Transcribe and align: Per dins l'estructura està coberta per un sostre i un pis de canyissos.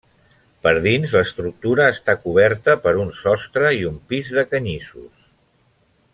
Per 0.67 0.71
dins 0.85 1.11
l'estructura 1.17 1.85
està 1.97 2.15
coberta 2.23 2.75
per 2.87 2.95
un 3.03 3.13
sostre 3.21 3.75
i 3.83 3.87
un 3.91 4.01
pis 4.15 4.33
de 4.39 4.47
canyissos. 4.55 5.31